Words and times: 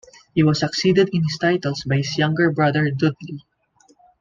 He 0.33 0.41
was 0.41 0.61
succeeded 0.61 1.11
in 1.13 1.21
his 1.21 1.37
titles 1.39 1.83
by 1.83 1.97
his 1.97 2.17
younger 2.17 2.49
brother 2.51 2.89
Dudley. 2.89 3.45